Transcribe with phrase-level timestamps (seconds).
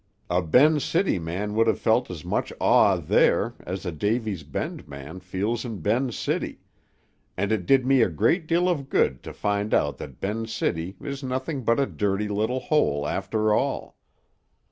[0.31, 4.87] A Ben's City man would have felt as much awe there as a Davy's Bend
[4.87, 6.57] man feels in Ben's City,
[7.37, 10.95] and it did me a great deal of good to find out that Ben's City
[10.99, 13.95] is nothing but a dirty little hole after all.